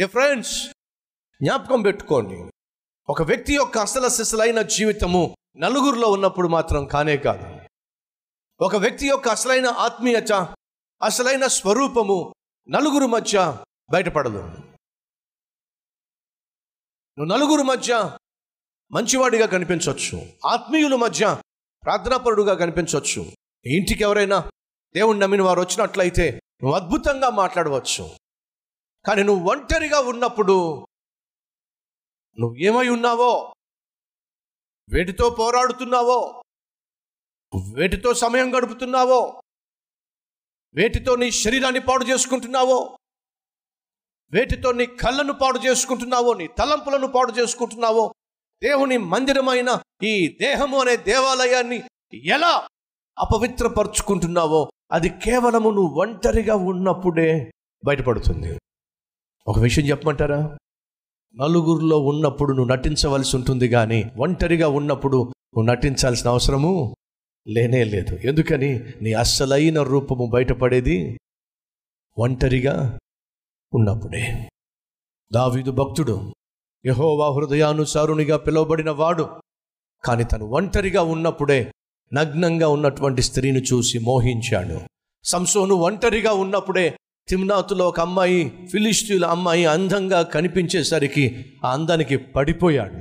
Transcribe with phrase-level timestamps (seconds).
[0.00, 0.68] ఏ friends
[1.42, 2.50] జ్ఞాపకం పెట్టుకోండి.
[3.08, 7.60] ఒక వ్యక్తి యొక్క అసలు సిసలైన జీవితము నలుగురిలో ఉన్నప్పుడు మాత్రం కానే కాదు.
[8.60, 10.32] ఒక వ్యక్తి యొక్క అసలైన ఆత్మీయత
[11.02, 12.34] అసలైన స్వరూపము
[12.68, 14.42] నలుగురు మధ్య బయటపడదు.
[17.18, 18.16] నువ్వు నలుగురు మధ్య
[18.92, 21.42] మంచివాడిగా కనిపించవచ్చు ఆత్మీయుల మధ్య
[21.84, 23.22] ప్రార్థనాపరుడుగా కనిపించవచ్చు
[23.66, 24.50] ఇంటికి ఎవరైనా
[24.94, 28.19] దేవుణ్ణి నమ్మిన వారు వచ్చినట్లయితే నువ్వు అద్భుతంగా మాట్లాడవచ్చు.
[29.06, 30.86] కానీ నువ్వు ఒంటరిగా ఉన్నప్పుడు
[32.40, 33.54] నువ్వు ఏమై ఉన్నావో?
[34.90, 36.42] వేటితో పోరాడుతున్నావో?
[37.74, 39.42] వేటితో సమయం గడుపుతున్నావో?
[40.74, 42.96] వేటితో నీ శరీరాన్ని పాడు చేసుకుంటున్నావో?
[44.32, 46.34] వేటితో నీ కళ్ళను పాడు చేసుకుంటున్నావో?
[46.34, 48.14] నీ తలంపులను పాడు చేసుకుంటున్నావో?
[48.62, 51.82] దేవుని మందిరమైన ఈ దేహము అనే దేవాలయాన్ని
[52.14, 52.68] ఎలా
[53.18, 54.70] అపవిత్రపరుచుకుంటున్నావో?
[54.92, 57.52] అది కేవలము నువ్వు ఒంటరిగా ఉన్నప్పుడే
[57.84, 58.58] బయటపడుతుంది.
[59.46, 60.58] ఒక విషయం చెప్పమంటారా?
[61.34, 66.96] నలుగురిలో ఉన్నప్పుడు నువ్వు నటించవలసి ఉంటుంది కానీ ఒంటరిగా ఉన్నప్పుడు నువ్వు నటించాల్సిన అవసరము
[67.48, 68.14] లేనే లేదు.
[68.14, 68.78] ఎందుకని?
[68.78, 71.20] నీ అస్సలైన రూపము బయటపడేది
[72.18, 72.98] ఒంటరిగా
[73.74, 74.50] ఉన్నప్పుడే.
[75.32, 76.34] దావీదు భక్తుడు
[76.86, 79.28] యహోవా హృదయానుసారునిగా పిలువబడిన వాడు
[80.04, 81.72] కానీ తను ఒంటరిగా ఉన్నప్పుడే
[82.12, 84.80] నగ్నంగా ఉన్నటువంటి స్త్రీని చూసి మోహించాడు.
[85.24, 86.96] సంసోను ఒంటరిగా ఉన్నప్పుడే
[87.28, 91.24] తిమ్నాతులో ఒక అమ్మాయి ఫిలిస్తీన్ల అమ్మాయి అందంగా కనిపించేసరికి
[91.64, 92.96] ఆ అందానికి పడిపోయాడు.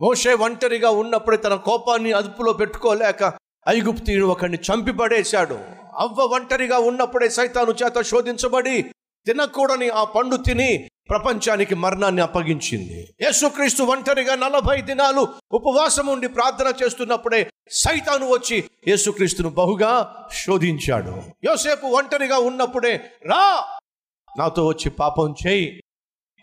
[0.00, 3.32] మోషే ఒంటరిగా ఉన్నప్పుడే తన కోపాన్ని అదుపులో పెట్టుకోలేక
[3.68, 5.58] ఐగుప్తీయుడు ఒకరిని చంపి పడేశాడు
[5.98, 8.76] అవ్వ ఒంటరిగా ఉన్నప్పుడే సైతాను చేత శోధించబడి
[9.26, 12.98] తినకూడని ఆ పండు తిని ప్రపంచానికి మరణాన్ని అప్పగించింది.
[13.22, 19.92] యేసుక్రీస్తు ఒంటరిగా నలభై దినాలు ఉపవాసం ఉండి ప్రార్థన చేస్తున్నప్పుడే సైతాను వచ్చి యేసుక్రీస్తును బహుగా
[20.32, 21.14] శోధించాడు.
[21.44, 22.94] యోసేపు ఒంటరిగా ఉన్నప్పుడే
[23.26, 23.64] రా!
[24.38, 25.80] నాతో వచ్చి పాపం చేయి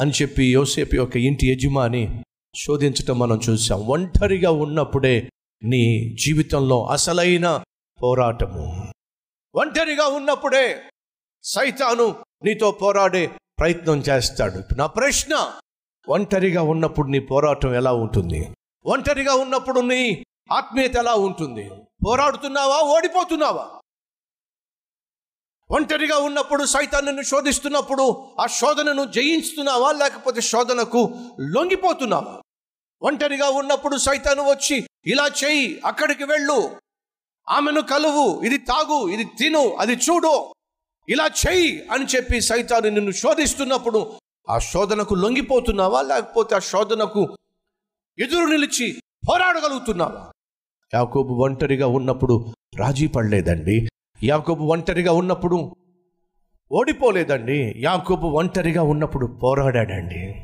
[0.00, 2.22] అని చెప్పి యోసేపు యొక్క ఇంటి యజమాని
[2.54, 3.80] శోధించటం మనం చూసాం.
[3.86, 5.28] ఒంటరిగా ఉన్నప్పుడే
[5.62, 5.84] నీ
[6.14, 7.62] జీవితంలో అసలైన
[8.02, 8.92] పోరాటము.
[9.54, 10.82] ఒంటరిగా ఉన్నప్పుడే
[11.44, 13.26] సైతాను నీతో పోరాడే
[13.58, 14.74] ప్రయత్నం చేస్తాడు.
[14.74, 15.52] నా ప్రశ్న
[16.08, 18.52] ఒంటరిగా ఉన్నప్పుడు నీ పోరాటం ఎలా ఉంటుంది?
[18.86, 21.70] ఒంటరిగా ఉన్నప్పుడు నీ ఆత్మీయత ఎలా ఉంటుంది?
[22.06, 23.80] పోరాడుతున్నావా ఓడిపోతున్నావా?
[25.70, 32.40] ఒంటరిగా ఉన్నప్పుడు సైతాన్ని శోధిస్తున్నప్పుడు ఆ శోధనను జయించుతున్నావా లేకపోతే శోధనకు లొంగిపోతున్నావా?
[33.02, 36.76] ఒంటరిగా ఉన్నప్పుడు సైతాను వచ్చి ఇలా చెయ్యి అక్కడికి వెళ్ళు.
[37.48, 40.55] ఆమెను కలువు ఇది తాగు ఇది తిను అది చూడు.
[41.08, 44.12] ఇలా చెయ్యి అని చెప్పి సైతాను నిన్ను శోధిస్తున్నప్పుడు
[44.48, 46.02] ఆ శోధనకు లొంగిపోతున్నావా?
[46.02, 47.36] లేకపోతే ఆ శోధనకు
[48.18, 50.32] ఎదురు నిలిచి పోరాడగలుగుతున్నావా?
[50.94, 52.46] యాకోబు ఒంటరిగా ఉన్నప్పుడు
[52.76, 53.88] రాజీ పడలేదండి.
[54.24, 55.76] యాకోబు ఒంటరిగా ఉన్నప్పుడు
[56.72, 57.74] ఓడిపోలేదండి.
[57.76, 60.34] యాకోబు ఒంటరిగా ఉన్నప్పుడు పోరాడాడండి.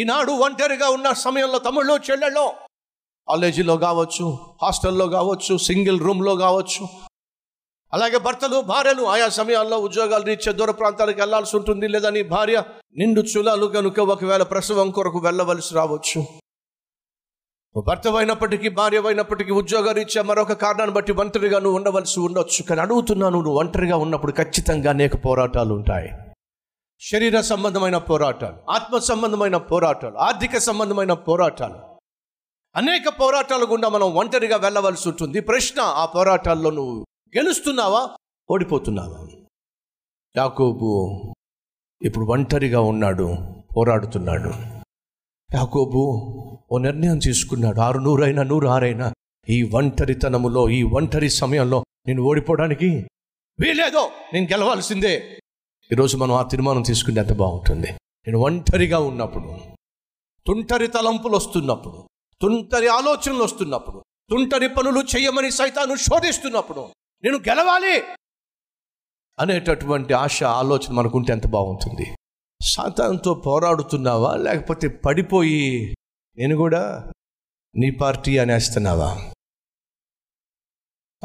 [0.00, 2.50] ఈనాడు ఒంటరిగా ఉన్న సమయంలో తమ్ముళ్ళు చెల్లెళ్ళు
[3.28, 6.88] కాలేజీలో కావచ్చు హాస్టల్లో కావచ్చు సింగిల్ రూమ్లో కావచ్చు
[7.92, 11.88] అలాగే భర్తలు భార్యలు ఆయా సమయాల్లో ఉద్యోగాలు రీత్యా దూర ప్రాంతాలకు వెళ్ళాల్సి ఉంటుంది.
[11.88, 12.62] లేదా నీ భార్య
[12.96, 16.24] నిండు చులాలు కనుక ఒకవేళ ప్రసవం కొరకు వెళ్ళవలసి రావచ్చు.
[17.86, 22.62] భర్తవైనప్పటికీ భర్త అయినప్పటికీ భార్య అయినప్పటికీ ఉద్యోగాలు ఇచ్చే మరొక కారణాన్ని బట్టి ఒంటరిగా నువ్వు ఉండవలసి ఉండొచ్చు.
[22.62, 26.10] కానీ అడుగుతున్నాను నువ్వు ఒంటరిగా ఉన్నప్పుడు ఖచ్చితంగా అనేక పోరాటాలు ఉంటాయి.
[27.00, 31.78] శరీర సంబంధమైన పోరాటాలు ఆత్మ సంబంధమైన పోరాటాలు ఆర్థిక సంబంధమైన పోరాటాలు.
[32.76, 35.40] అనేక పోరాటాలు గుండా మనం ఒంటరిగా వెళ్ళవలసి ఉంటుంది.
[35.40, 37.06] ప్రశ్న ఆ పోరాటాల్లో నువ్వు
[37.36, 38.16] గెలుస్తున్నావా?
[38.50, 39.26] ఓడిపోతున్నావా?
[40.36, 40.88] యాకోబు
[42.02, 43.36] ఇప్పుడు ఒంటరిగా ఉన్నాడు
[43.76, 44.48] పోరాడుతున్నాడు.
[45.54, 46.02] యాకోబు
[46.72, 47.80] ఓ నిర్ణయం తీసుకున్నాడు.
[47.80, 49.12] ఆరు నూరైనా నూరు ఆరైనా
[49.48, 53.06] ఈ ఒంటరితనములో ఈ ఒంటరి సమయంలో నేను ఓడిపోవడానికి
[53.60, 55.40] వీలేదో నేను గెలవాల్సిందే.
[55.92, 57.86] ఈరోజు మనం ఆ తీర్మానం తీసుకుంటే ఎంత బాగుంటుంది.
[58.26, 59.58] నేను ఒంటరిగా ఉన్నప్పుడు
[60.46, 62.08] తుంటరి తలంపులు వస్తున్నప్పుడు
[62.42, 66.86] తుంటరి ఆలోచనలు వస్తున్నప్పుడు తుంటరి పనులు చేయమని సైతాను శోధిస్తున్నప్పుడు
[67.24, 68.02] నేను గెలవాలి.
[69.40, 72.16] అనేటటువంటి ఆశ ఆలోచన మనకుంటే ఎంత బాగుంటుంది.
[72.62, 74.34] సాతానంతో పోరాడుతున్నావా?
[74.34, 75.96] లేకపోతే పడిపోయి
[76.38, 77.12] నేను కూడా
[77.76, 79.32] నీ పార్టీ అనేస్తున్నావా?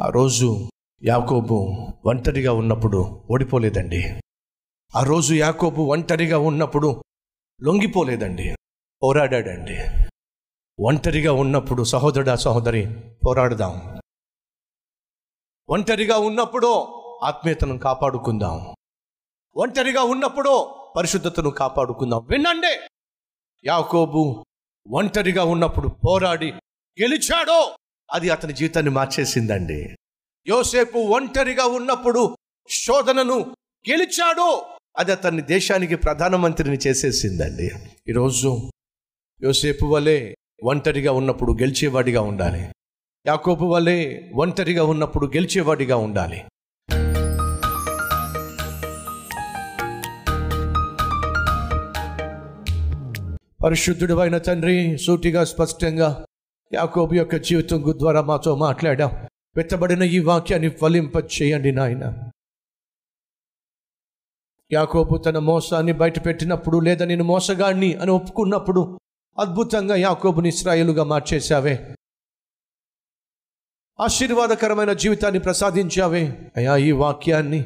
[0.00, 0.70] ఆ రోజు
[1.04, 1.54] యాకోబు
[2.06, 4.20] ఒంటరిగా ఉన్నప్పుడు ఓడిపోలేదండి.
[4.96, 7.04] ఆ రోజు యాకోబు ఒంటరిగా ఉన్నప్పుడు
[7.62, 8.56] లొంగిపోలేదండి.
[9.02, 9.78] పోరాడాడండి.
[10.80, 14.00] ఒంటరిగా ఉన్నప్పుడు సహోదరుడా సహోదరి పోరాడదాం.
[15.68, 16.66] ఒంటరిగా ఉన్నప్పుడు
[17.24, 18.74] ఆత్మీయతను కాపాడుకుందాం.
[19.56, 22.26] ఒంటరిగా ఉన్నప్పుడు పరిశుద్ధతను కాపాడుకుందాం.
[22.30, 22.80] వినండి.
[23.64, 24.44] యాకోబు
[24.92, 26.52] ఒంటరిగా ఉన్నప్పుడు పోరాడి
[27.02, 27.76] గెలిచాడో
[28.12, 29.96] అది అతని జీవితాన్ని మార్చేసిందండి.
[30.48, 32.36] యోసేపు ఒంటరిగా ఉన్నప్పుడు
[32.70, 33.40] శోధనను
[33.90, 34.66] గెలిచాడో
[34.98, 37.70] అది అతన్ని దేశానికి ప్రధానమంత్రిని చేసేసిందండి.
[38.08, 38.70] ఈరోజు
[39.42, 40.34] యోసేపు వలె
[40.64, 42.75] ఒంటరిగా ఉన్నప్పుడు గెలిచేవాడిగా ఉండాలి.
[43.28, 46.40] యాకోబు వలె ఒంటరిగా ఉన్నప్పుడు గెలిచేవాడిగా ఉండాలి.
[53.64, 56.26] పరిశుద్ధుడు అయిన తండ్రి సూటిగా స్పష్టంగా
[56.74, 59.26] యాకోబు యొక్క జీవితం ద్వారా మాతో మాట్లాడాం.
[59.56, 62.30] పెట్టబడిన ఈ వాక్యాన్ని ఫలింప చేయండి నాయన.
[64.72, 69.00] యాకోబు తన మోసాన్ని బయటపెట్టినప్పుడు లేదా నేను మోసగాడిని అని ఒప్పుకున్నప్పుడు
[69.38, 71.94] అద్భుతంగా యాకోబుని ఇస్రాయేలుగా మార్చేశావే.
[74.00, 76.52] ఆశీర్వాదకరమైన జీవితాన్ని ప్రసాదించావే.
[76.56, 77.62] అయా ఈ వాక్యాన్ని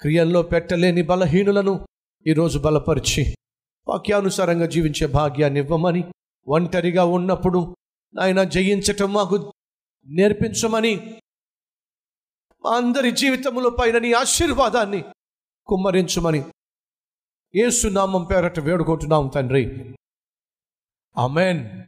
[0.00, 1.88] క్రియల్లో పెట్టలేని బలహీనులను
[2.26, 3.36] ఈరోజు బలపరిచి
[3.88, 6.04] వాక్యానుసారంగా జీవించే భాగ్యాన్ని ఇవ్వమని
[6.48, 7.76] ఒంటరిగా ఉన్నప్పుడు
[8.20, 9.52] ఆయన జయించటం మాకు
[10.06, 11.20] నేర్పించమని
[12.64, 15.04] మా అందరి జీవితముల పైన నీ ఆశీర్వాదాన్ని
[15.66, 16.44] కుమ్మరించమని
[17.54, 19.94] ఏసునామం పేరట వేడుకుంటున్నాం తండ్రి.
[21.18, 21.82] ఆమెన్.